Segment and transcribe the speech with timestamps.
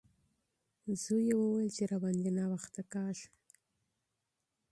[1.01, 3.27] زوی یې وویل چې راباندې ناوخته کیږي.